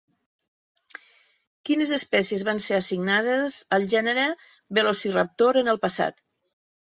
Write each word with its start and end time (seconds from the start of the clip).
Quines 1.69 1.91
espècies 1.97 2.43
van 2.47 2.61
ser 2.67 2.75
assignades 2.79 3.59
al 3.77 3.85
gènere 3.93 4.25
Velociraptor 4.79 5.61
en 5.63 5.71
el 5.77 5.81
passat? 5.87 6.19